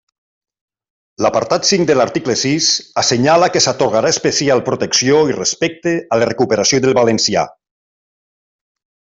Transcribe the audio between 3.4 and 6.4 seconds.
que s'atorgarà especial protecció i respecte a la